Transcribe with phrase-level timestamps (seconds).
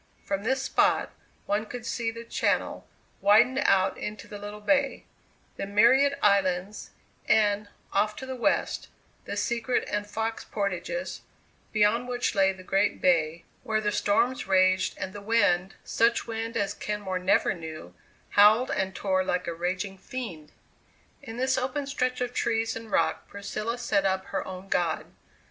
[0.25, 1.11] From this spot
[1.45, 2.87] one could see the Channel
[3.19, 5.05] widened out into the Little Bay:
[5.57, 6.89] the myriad islands,
[7.29, 8.87] and, off to the west,
[9.25, 11.21] the Secret and Fox Portages,
[11.71, 16.57] beyond which lay the Great Bay, where the storms raged and the wind such wind
[16.57, 17.93] as Kenmore never knew
[18.29, 20.51] howled and tore like a raging fiend!
[21.21, 25.11] In this open stretch of trees and rock Priscilla set up her own god.